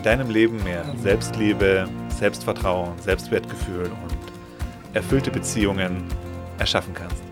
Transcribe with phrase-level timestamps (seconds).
[0.00, 6.04] in deinem Leben mehr Selbstliebe, Selbstvertrauen, Selbstwertgefühl und erfüllte Beziehungen
[6.58, 7.22] erschaffen kannst.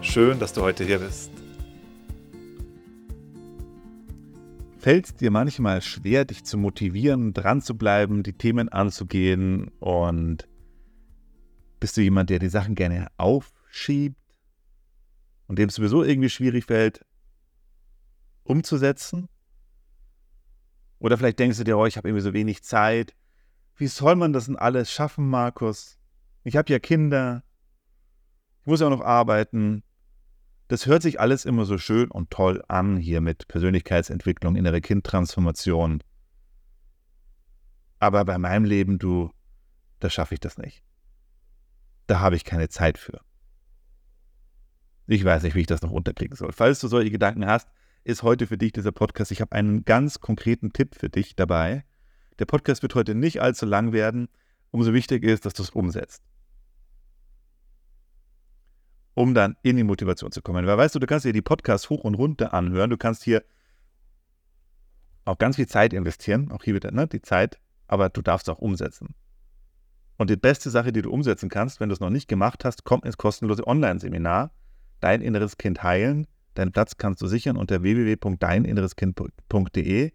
[0.00, 1.32] Schön, dass du heute hier bist.
[4.78, 10.46] Fällt es dir manchmal schwer, dich zu motivieren, dran zu bleiben, die Themen anzugehen und
[11.80, 14.14] bist du jemand, der die Sachen gerne aufschiebt
[15.48, 17.04] und dem es sowieso irgendwie schwierig fällt,
[18.44, 19.28] umzusetzen?
[20.98, 23.14] Oder vielleicht denkst du dir, oh, ich habe irgendwie so wenig Zeit.
[23.76, 25.98] Wie soll man das denn alles schaffen, Markus?
[26.42, 27.44] Ich habe ja Kinder.
[28.60, 29.84] Ich muss ja auch noch arbeiten.
[30.66, 36.02] Das hört sich alles immer so schön und toll an hier mit Persönlichkeitsentwicklung, innere Kindtransformation.
[38.00, 39.32] Aber bei meinem Leben, du,
[40.00, 40.82] da schaffe ich das nicht.
[42.06, 43.20] Da habe ich keine Zeit für.
[45.06, 46.52] Ich weiß nicht, wie ich das noch unterkriegen soll.
[46.52, 47.68] Falls du solche Gedanken hast,
[48.04, 49.30] ist heute für dich dieser Podcast.
[49.32, 51.84] Ich habe einen ganz konkreten Tipp für dich dabei.
[52.38, 54.28] Der Podcast wird heute nicht allzu lang werden.
[54.70, 56.22] Umso wichtiger ist, dass du es umsetzt.
[59.14, 60.66] Um dann in die Motivation zu kommen.
[60.66, 62.90] Weil weißt du, du kannst dir die Podcasts hoch und runter anhören.
[62.90, 63.44] Du kannst hier
[65.24, 66.52] auch ganz viel Zeit investieren.
[66.52, 67.58] Auch hier wieder ne, die Zeit.
[67.88, 69.14] Aber du darfst auch umsetzen.
[70.16, 72.84] Und die beste Sache, die du umsetzen kannst, wenn du es noch nicht gemacht hast,
[72.84, 74.52] kommt ins kostenlose Online-Seminar.
[75.00, 76.26] Dein inneres Kind heilen
[76.58, 80.10] Deinen Platz kannst du sichern unter www.deininnereskind.de.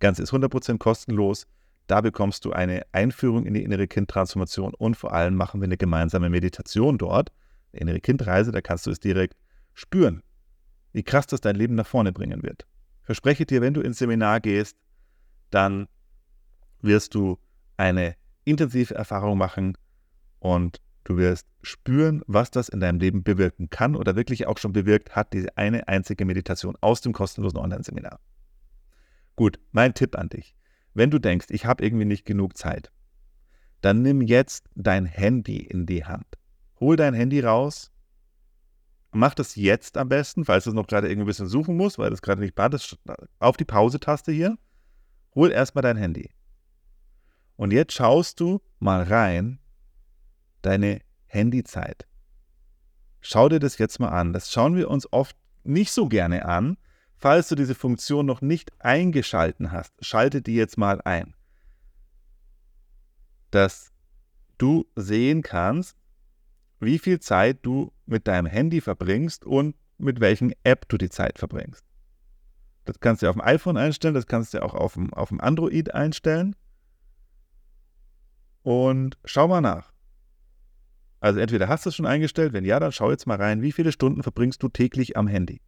[0.00, 1.46] Ganz ist 100% kostenlos.
[1.86, 5.76] Da bekommst du eine Einführung in die innere Kindtransformation und vor allem machen wir eine
[5.76, 7.30] gemeinsame Meditation dort.
[7.72, 9.36] Eine innere Kindreise, da kannst du es direkt
[9.74, 10.22] spüren,
[10.92, 12.66] wie krass das dein Leben nach vorne bringen wird.
[13.02, 14.78] Verspreche dir, wenn du ins Seminar gehst,
[15.50, 15.88] dann
[16.80, 17.38] wirst du
[17.76, 19.76] eine intensive Erfahrung machen
[20.38, 24.72] und Du wirst spüren, was das in deinem Leben bewirken kann oder wirklich auch schon
[24.72, 28.20] bewirkt hat, diese eine einzige Meditation aus dem kostenlosen Online-Seminar.
[29.34, 30.54] Gut, mein Tipp an dich.
[30.94, 32.92] Wenn du denkst, ich habe irgendwie nicht genug Zeit,
[33.80, 36.38] dann nimm jetzt dein Handy in die Hand.
[36.78, 37.90] Hol dein Handy raus.
[39.10, 41.98] Mach das jetzt am besten, falls du es noch gerade irgendwie ein bisschen suchen musst,
[41.98, 42.98] weil das gerade nicht passt.
[43.40, 44.56] Auf die Pause-Taste hier.
[45.34, 46.30] Hol erstmal dein Handy.
[47.56, 49.58] Und jetzt schaust du mal rein,
[50.62, 52.06] deine Handyzeit.
[53.20, 54.32] Schau dir das jetzt mal an.
[54.32, 56.76] Das schauen wir uns oft nicht so gerne an.
[57.16, 61.34] Falls du diese Funktion noch nicht eingeschalten hast, schalte die jetzt mal ein.
[63.52, 63.92] Dass
[64.58, 65.96] du sehen kannst,
[66.80, 71.38] wie viel Zeit du mit deinem Handy verbringst und mit welchen App du die Zeit
[71.38, 71.84] verbringst.
[72.84, 75.40] Das kannst du auf dem iPhone einstellen, das kannst du auch auf dem, auf dem
[75.40, 76.56] Android einstellen.
[78.62, 79.91] Und schau mal nach.
[81.22, 83.70] Also entweder hast du es schon eingestellt, wenn ja, dann schau jetzt mal rein, wie
[83.70, 85.62] viele Stunden verbringst du täglich am Handy?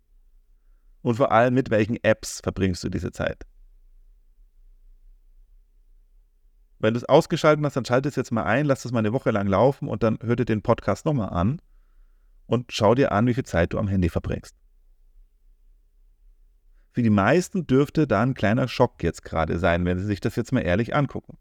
[1.01, 3.47] Und vor allem mit welchen Apps verbringst du diese Zeit?
[6.81, 9.13] Wenn du es ausgeschaltet hast, dann schalte es jetzt mal ein, lass es mal eine
[9.13, 11.63] Woche lang laufen und dann hör dir den Podcast nochmal an
[12.47, 14.57] und schau dir an, wie viel Zeit du am Handy verbringst.
[16.91, 20.35] Für die meisten dürfte da ein kleiner Schock jetzt gerade sein, wenn sie sich das
[20.35, 21.39] jetzt mal ehrlich angucken.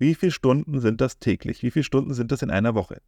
[0.00, 1.62] Wie viele Stunden sind das täglich?
[1.62, 3.02] Wie viele Stunden sind das in einer Woche?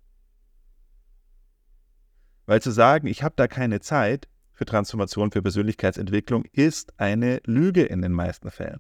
[2.44, 7.82] Weil zu sagen, ich habe da keine Zeit für Transformation, für Persönlichkeitsentwicklung, ist eine Lüge
[7.82, 8.78] in den meisten Fällen.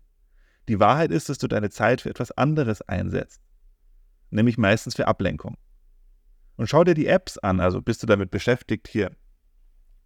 [0.68, 3.40] Die Wahrheit ist, dass du deine Zeit für etwas anderes einsetzt,
[4.28, 5.56] nämlich meistens für Ablenkung.
[6.56, 9.06] Und schau dir die Apps an, also bist du damit beschäftigt hier.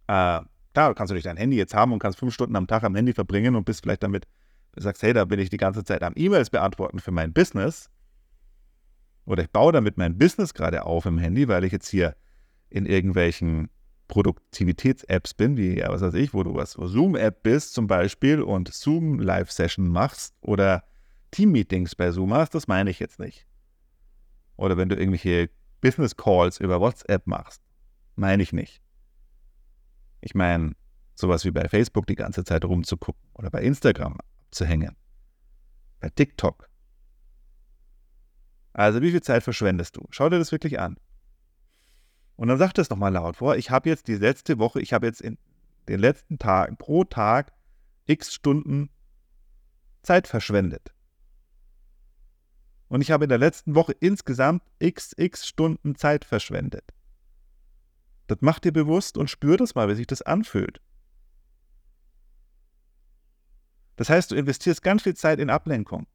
[0.07, 0.39] Äh,
[0.73, 2.95] klar, kannst du nicht dein Handy jetzt haben und kannst fünf Stunden am Tag am
[2.95, 4.29] Handy verbringen und bist vielleicht damit,
[4.77, 7.89] sagst, hey, da bin ich die ganze Zeit am E-Mails beantworten für mein Business
[9.27, 12.15] oder ich baue damit mein Business gerade auf im Handy, weil ich jetzt hier
[12.69, 13.69] in irgendwelchen
[14.07, 18.73] Produktivitäts-Apps bin, wie, ja, was weiß ich, wo du was Zoom-App bist zum Beispiel und
[18.73, 20.85] Zoom-Live-Session machst oder
[21.31, 23.45] Team-Meetings bei Zoom hast, das meine ich jetzt nicht.
[24.55, 25.49] Oder wenn du irgendwelche
[25.81, 27.61] Business-Calls über WhatsApp machst,
[28.15, 28.81] meine ich nicht.
[30.21, 30.73] Ich meine,
[31.15, 34.17] sowas wie bei Facebook die ganze Zeit rumzugucken oder bei Instagram
[34.51, 34.95] zu hängen,
[35.99, 36.69] bei TikTok
[38.77, 40.07] also wie viel Zeit verschwendest du?
[40.11, 40.97] Schau dir das wirklich an.
[42.35, 43.57] Und dann sag das nochmal laut vor.
[43.57, 45.39] Ich habe jetzt die letzte Woche, ich habe jetzt in
[45.87, 47.53] den letzten Tagen pro Tag
[48.05, 48.91] x Stunden
[50.03, 50.93] Zeit verschwendet.
[52.87, 56.93] Und ich habe in der letzten Woche insgesamt xx Stunden Zeit verschwendet.
[58.27, 60.81] Das macht dir bewusst und spür das mal, wie sich das anfühlt.
[63.95, 66.05] Das heißt, du investierst ganz viel Zeit in Ablenkung.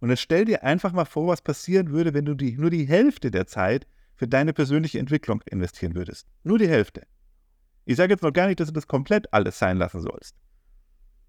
[0.00, 2.86] Und jetzt stell dir einfach mal vor, was passieren würde, wenn du die, nur die
[2.86, 6.26] Hälfte der Zeit für deine persönliche Entwicklung investieren würdest.
[6.42, 7.06] Nur die Hälfte.
[7.84, 10.36] Ich sage jetzt noch gar nicht, dass du das komplett alles sein lassen sollst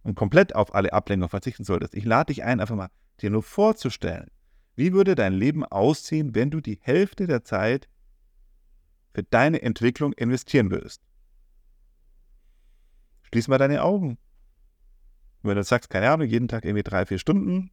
[0.03, 1.93] und komplett auf alle Ablenkungen verzichten solltest.
[1.93, 2.89] Ich lade dich ein, einfach mal
[3.21, 4.31] dir nur vorzustellen,
[4.75, 7.87] wie würde dein Leben aussehen, wenn du die Hälfte der Zeit
[9.13, 11.01] für deine Entwicklung investieren würdest.
[13.23, 14.17] Schließ mal deine Augen.
[15.43, 17.71] wenn du sagst, keine Ahnung, jeden Tag irgendwie drei, vier Stunden,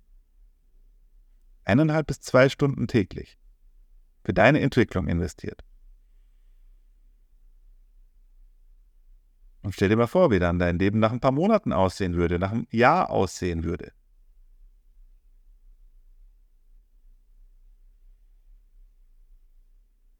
[1.65, 3.39] eineinhalb bis zwei Stunden täglich
[4.25, 5.63] für deine Entwicklung investiert.
[9.63, 12.39] Und stell dir mal vor, wie dann dein Leben nach ein paar Monaten aussehen würde,
[12.39, 13.93] nach einem Jahr aussehen würde.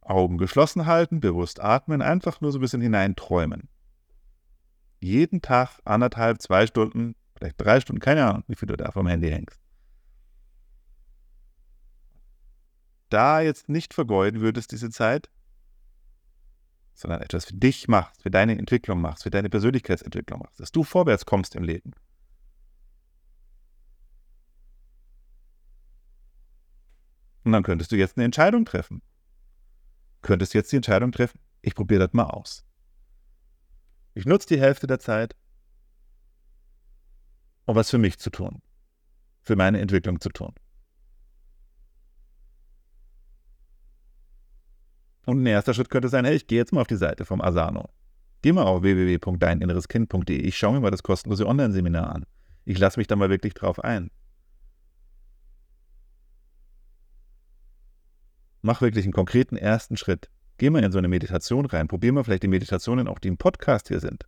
[0.01, 3.69] Augen geschlossen halten, bewusst atmen, einfach nur so ein bisschen hineinträumen.
[5.01, 9.07] Jeden Tag anderthalb, zwei Stunden, vielleicht drei Stunden, keine Ahnung, wie viel du da vom
[9.07, 9.64] Handy hängst.
[13.09, 15.31] Da jetzt nicht vergeuden würdest, diese Zeit,
[16.95, 20.85] sondern etwas für dich machst, für deine Entwicklung machst, für deine Persönlichkeitsentwicklung machst, dass du
[20.85, 21.93] vorwärts kommst im Leben.
[27.45, 29.03] Und dann könntest du jetzt eine Entscheidung treffen.
[30.23, 32.65] Könntest jetzt die Entscheidung treffen, ich probiere das mal aus.
[34.15, 35.37] Ich nutze die Hälfte der Zeit,
[37.67, 38.63] um was für mich zu tun,
[39.43, 40.55] für meine Entwicklung zu tun.
[45.27, 47.41] Und ein erster Schritt könnte sein, hey, ich gehe jetzt mal auf die Seite vom
[47.41, 47.89] Asano.
[48.43, 50.37] Geh mal auf www.deininnereskind.de.
[50.37, 52.27] Ich schaue mir mal das kostenlose Online-Seminar an.
[52.67, 54.11] Ich lasse mich da mal wirklich drauf ein.
[58.61, 60.31] Mach wirklich einen konkreten ersten Schritt.
[60.59, 61.89] Geh mal in so eine Meditation rein.
[61.89, 64.27] Probier mal vielleicht die Meditationen, auch die im Podcast hier sind.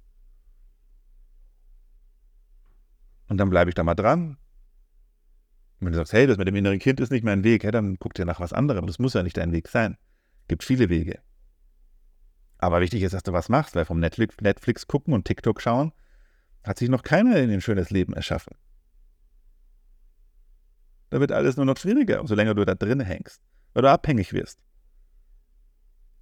[3.29, 4.37] Und dann bleibe ich da mal dran.
[5.79, 7.71] Und wenn du sagst, hey, das mit dem inneren Kind ist nicht mein Weg, hey,
[7.71, 8.87] dann guck dir nach was anderem.
[8.87, 9.97] Das muss ja nicht dein Weg sein.
[10.49, 11.21] Gibt viele Wege.
[12.59, 15.93] Aber wichtig ist, dass du was machst, weil vom Netflix, Netflix gucken und TikTok schauen,
[16.65, 18.57] hat sich noch keiner in ein schönes Leben erschaffen.
[21.11, 23.41] Da wird alles nur noch schwieriger, umso länger du da drin hängst,
[23.73, 24.59] weil du abhängig wirst.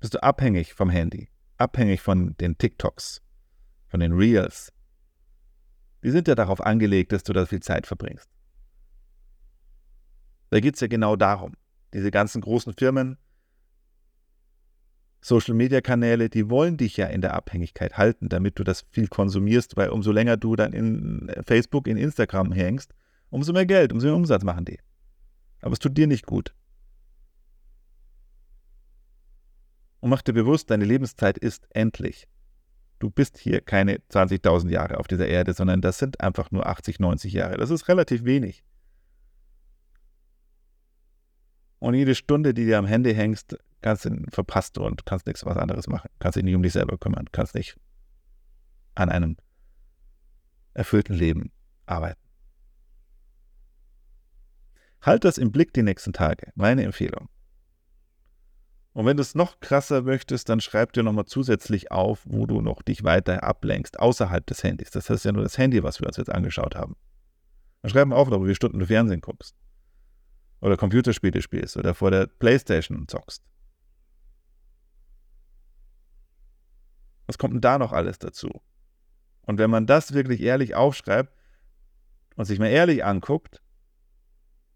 [0.01, 3.23] Bist du abhängig vom Handy, abhängig von den TikToks,
[3.87, 4.73] von den Reels.
[6.03, 8.29] Die sind ja darauf angelegt, dass du da viel Zeit verbringst.
[10.51, 11.55] Da geht es ja genau darum.
[11.95, 13.17] Diese ganzen großen Firmen,
[15.25, 19.89] Social-Media-Kanäle, die wollen dich ja in der Abhängigkeit halten, damit du das viel konsumierst, weil
[19.89, 22.93] umso länger du dann in Facebook, in Instagram hängst,
[23.31, 24.79] umso mehr Geld, umso mehr Umsatz machen die.
[25.63, 26.55] Aber es tut dir nicht gut.
[30.01, 32.29] Und mach dir bewusst, deine Lebenszeit ist endlich.
[32.99, 37.01] Du bist hier keine 20.000 Jahre auf dieser Erde, sondern das sind einfach nur 80,
[37.01, 37.57] 90 Jahre.
[37.57, 38.63] Das ist relativ wenig.
[41.79, 45.59] Und jede Stunde, die dir am Handy hängst, kannst du verpasst und kannst nichts was
[45.59, 46.09] anderes machen.
[46.19, 47.77] Kannst dich nicht um dich selber kümmern, kannst nicht
[48.95, 49.37] an einem
[50.73, 51.53] erfüllten Leben
[51.85, 52.21] arbeiten.
[55.03, 56.51] Halt das im Blick die nächsten Tage.
[56.55, 57.29] Meine Empfehlung.
[58.95, 62.63] Und wenn du es noch krasser möchtest, dann schreib dir nochmal zusätzlich auf, wo du
[62.63, 64.93] noch dich weiter ablenkst, außerhalb des Handys.
[64.93, 66.97] Das ist ja nur das Handy, was wir uns jetzt angeschaut haben.
[67.83, 69.55] Dann schreib mal auf, wie viele Stunden du Fernsehen guckst.
[70.63, 73.43] Oder Computerspiele spielst oder vor der Playstation zockst.
[77.27, 78.63] Was kommt denn da noch alles dazu?
[79.43, 81.35] Und wenn man das wirklich ehrlich aufschreibt
[82.37, 83.63] und sich mal ehrlich anguckt,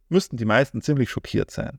[0.08, 1.78] müssten die meisten ziemlich schockiert sein.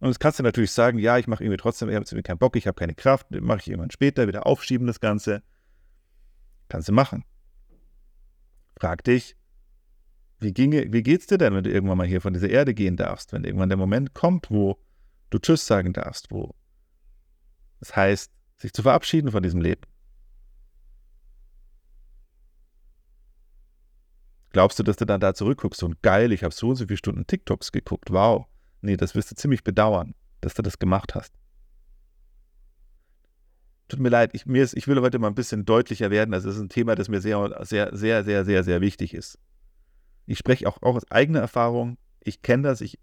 [0.00, 2.38] Und jetzt kannst du natürlich sagen, ja, ich mache irgendwie trotzdem, ich habe irgendwie keinen
[2.38, 5.42] Bock, ich habe keine Kraft, mache ich irgendwann später, wieder aufschieben das Ganze.
[6.68, 7.24] Kannst du machen.
[8.78, 9.36] Frag dich,
[10.40, 12.96] wie, ginge, wie geht's dir denn, wenn du irgendwann mal hier von dieser Erde gehen
[12.96, 14.78] darfst, wenn irgendwann der Moment kommt, wo
[15.30, 16.54] du Tschüss sagen darfst, wo
[17.84, 19.82] das heißt, sich zu verabschieden von diesem Leben.
[24.52, 26.96] Glaubst du, dass du dann da zurückguckst und geil, ich habe so und so viele
[26.96, 28.46] Stunden TikToks geguckt, wow.
[28.80, 31.34] Nee, das wirst du ziemlich bedauern, dass du das gemacht hast.
[33.88, 36.30] Tut mir leid, ich, mir ist, ich will heute mal ein bisschen deutlicher werden.
[36.30, 39.38] Das ist ein Thema, das mir sehr, sehr, sehr, sehr, sehr, sehr wichtig ist.
[40.24, 41.98] Ich spreche auch, auch aus eigener Erfahrung.
[42.20, 42.98] Ich kenne das, ich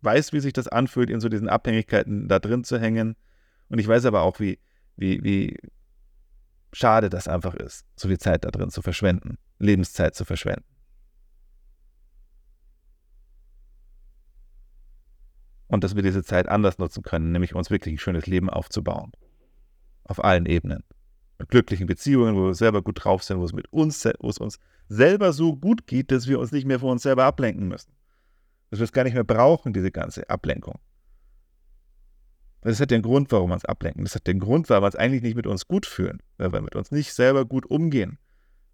[0.00, 3.14] weiß, wie sich das anfühlt, in so diesen Abhängigkeiten da drin zu hängen.
[3.68, 4.58] Und ich weiß aber auch, wie,
[4.96, 5.56] wie, wie
[6.72, 10.64] schade das einfach ist, so viel Zeit da drin zu verschwenden, Lebenszeit zu verschwenden.
[15.68, 19.12] Und dass wir diese Zeit anders nutzen können, nämlich uns wirklich ein schönes Leben aufzubauen.
[20.04, 20.84] Auf allen Ebenen.
[21.38, 24.38] Mit glücklichen Beziehungen, wo wir selber gut drauf sind, wo es mit uns, wo es
[24.38, 24.58] uns
[24.88, 27.92] selber so gut geht, dass wir uns nicht mehr von uns selber ablenken müssen.
[28.70, 30.78] Dass wir es gar nicht mehr brauchen, diese ganze Ablenkung.
[32.66, 34.02] Das hat den Grund, warum wir uns ablenken.
[34.02, 36.60] Das hat den Grund, weil wir uns eigentlich nicht mit uns gut fühlen, weil wir
[36.60, 38.18] mit uns nicht selber gut umgehen,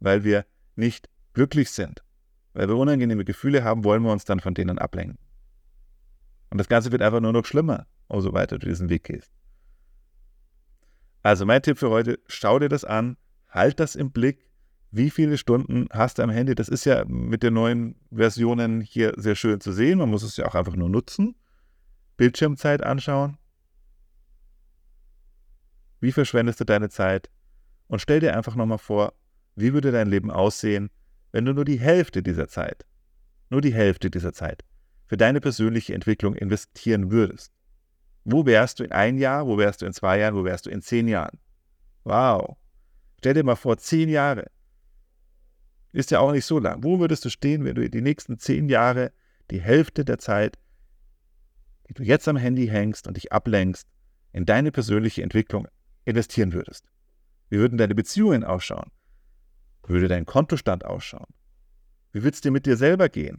[0.00, 0.46] weil wir
[0.76, 2.02] nicht glücklich sind,
[2.54, 5.18] weil wir unangenehme Gefühle haben, wollen wir uns dann von denen ablenken.
[6.48, 9.30] Und das Ganze wird einfach nur noch schlimmer, umso weiter du diesen Weg gehst.
[11.22, 13.18] Also mein Tipp für heute, schau dir das an,
[13.50, 14.48] halt das im Blick,
[14.90, 16.54] wie viele Stunden hast du am Handy.
[16.54, 19.98] Das ist ja mit den neuen Versionen hier sehr schön zu sehen.
[19.98, 21.34] Man muss es ja auch einfach nur nutzen.
[22.16, 23.36] Bildschirmzeit anschauen.
[26.02, 27.30] Wie verschwendest du deine Zeit?
[27.86, 29.14] Und stell dir einfach nochmal vor,
[29.54, 30.90] wie würde dein Leben aussehen,
[31.30, 32.84] wenn du nur die Hälfte dieser Zeit,
[33.50, 34.64] nur die Hälfte dieser Zeit
[35.06, 37.52] für deine persönliche Entwicklung investieren würdest.
[38.24, 40.70] Wo wärst du in ein Jahr, wo wärst du in zwei Jahren, wo wärst du
[40.70, 41.38] in zehn Jahren?
[42.02, 42.56] Wow.
[43.18, 44.50] Stell dir mal vor, zehn Jahre.
[45.92, 46.82] Ist ja auch nicht so lang.
[46.82, 49.12] Wo würdest du stehen, wenn du die nächsten zehn Jahre
[49.52, 50.58] die Hälfte der Zeit,
[51.88, 53.86] die du jetzt am Handy hängst und dich ablenkst,
[54.32, 55.68] in deine persönliche Entwicklung
[56.04, 56.86] investieren würdest?
[57.48, 58.90] Wie würden deine Beziehungen ausschauen?
[59.84, 61.26] Wie würde dein Kontostand ausschauen?
[62.12, 63.38] Wie würde es dir mit dir selber gehen?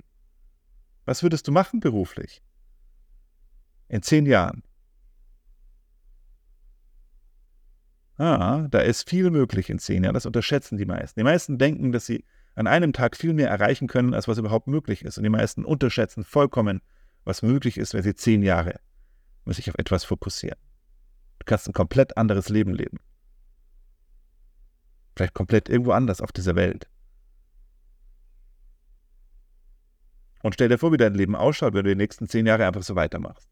[1.06, 2.42] Was würdest du machen beruflich?
[3.88, 4.64] In zehn Jahren.
[8.18, 10.14] Ah, da ist viel möglich in zehn Jahren.
[10.14, 11.20] Das unterschätzen die meisten.
[11.20, 14.68] Die meisten denken, dass sie an einem Tag viel mehr erreichen können, als was überhaupt
[14.68, 15.18] möglich ist.
[15.18, 16.82] Und die meisten unterschätzen vollkommen,
[17.24, 18.80] was möglich ist, wenn sie zehn Jahre
[19.46, 20.60] sich auf etwas fokussieren.
[21.40, 23.00] Du kannst ein komplett anderes Leben leben.
[25.16, 26.88] Vielleicht komplett irgendwo anders auf dieser Welt.
[30.42, 32.84] Und stell dir vor, wie dein Leben ausschaut, wenn du die nächsten zehn Jahre einfach
[32.84, 33.50] so weitermachst.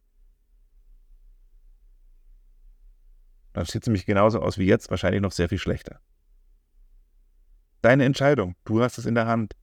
[3.54, 6.00] Dann sieht es nämlich genauso aus wie jetzt, wahrscheinlich noch sehr viel schlechter.
[7.82, 9.56] Deine Entscheidung, du hast es in der Hand.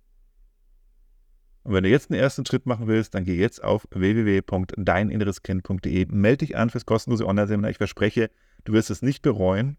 [1.68, 6.38] Und wenn du jetzt einen ersten Schritt machen willst, dann geh jetzt auf www.deininnereskind.de, melde
[6.38, 7.70] dich an fürs kostenlose Online-Seminar.
[7.70, 8.30] Ich verspreche,
[8.64, 9.76] du wirst es nicht bereuen.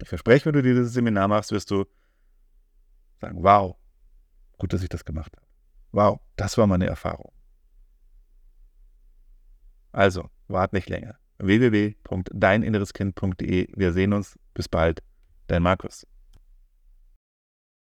[0.00, 1.86] Ich verspreche, wenn du dieses Seminar machst, wirst du
[3.20, 3.74] sagen, wow,
[4.58, 5.44] gut, dass ich das gemacht habe.
[5.90, 7.32] Wow, das war meine Erfahrung.
[9.90, 11.18] Also, wart nicht länger.
[11.38, 13.72] www.deininnereskind.de.
[13.74, 14.38] Wir sehen uns.
[14.54, 15.02] Bis bald.
[15.48, 16.06] Dein Markus.